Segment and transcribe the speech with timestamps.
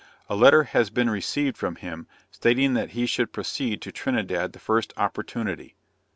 [0.27, 4.57] A letter has been received from him, stating that he should proceed to Trinidad the
[4.57, 5.75] first opportunity.